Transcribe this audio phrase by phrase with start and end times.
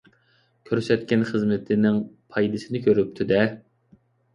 [0.69, 2.03] كۆرسەتكەن خىزمىتىنىڭ
[2.33, 3.49] پايدىسىنى كۆرۈپتۇ-دە.